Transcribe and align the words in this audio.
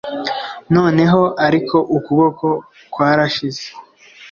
Noneho 0.75 1.21
Ariko 1.47 1.75
ukuboko 1.97 2.47
kwarashize 2.93 3.63